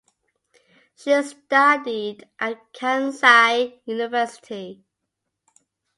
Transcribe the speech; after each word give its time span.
She 0.95 1.21
studied 1.21 2.27
at 2.39 2.73
Kansai 2.73 3.81
University. 3.85 4.83